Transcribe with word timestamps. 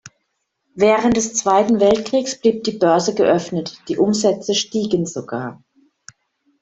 Während 0.73 1.15
des 1.15 1.35
Zweiten 1.35 1.79
Weltkriegs 1.79 2.35
blieb 2.41 2.63
die 2.63 2.71
Börse 2.75 3.13
geöffnet, 3.13 3.77
die 3.87 3.99
Umsätze 3.99 4.55
stiegen 4.55 5.05
sogar. 5.05 5.63